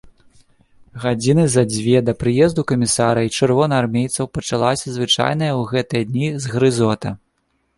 [1.01, 7.09] Гадзіны за дзве да прыезду камісара і чырвонаармейцаў пачалася звычайная ў гэтыя дні згрызота.